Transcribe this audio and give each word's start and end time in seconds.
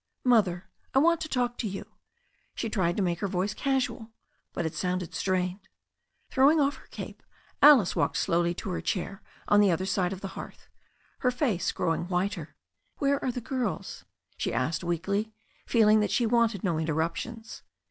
"Mother, 0.25 0.67
I 0.95 0.97
want 0.97 1.21
to 1.21 1.29
talk 1.29 1.59
to 1.59 1.67
you." 1.67 1.85
She 2.55 2.71
tried 2.71 2.97
to 2.97 3.03
make 3.03 3.19
her 3.19 3.27
voice 3.27 3.53
casual, 3.53 4.09
but 4.51 4.65
it 4.65 4.73
sounded 4.73 5.13
strained. 5.13 5.69
Throwing 6.31 6.59
off 6.59 6.77
her 6.77 6.87
cape, 6.87 7.21
Alice 7.61 7.95
walked 7.95 8.17
slowly 8.17 8.55
to 8.55 8.71
her 8.71 8.81
chair 8.81 9.21
on 9.47 9.59
the 9.59 9.69
other 9.69 9.85
side 9.85 10.11
of 10.11 10.21
the 10.21 10.29
hearth, 10.29 10.67
her 11.19 11.29
face 11.29 11.71
growing 11.71 12.07
whiter. 12.07 12.55
"Where 12.97 13.23
are 13.23 13.31
the 13.31 13.41
girls?" 13.41 14.03
she 14.37 14.51
asked 14.51 14.83
weakly, 14.83 15.33
feeling 15.67 15.99
that 15.99 16.09
she 16.09 16.25
wanted 16.25 16.63
no 16.63 16.79
interruptions. 16.79 17.61